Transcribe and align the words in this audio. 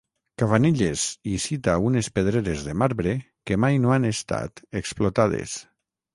Cavanilles 0.41 1.03
hi 1.31 1.33
cita 1.43 1.75
unes 1.89 2.09
pedreres 2.15 2.65
de 2.69 2.73
marbre 2.85 3.15
que 3.51 3.59
mai 3.67 3.79
no 3.85 3.95
han 3.99 4.09
estat 4.13 4.65
explotades. 4.85 5.57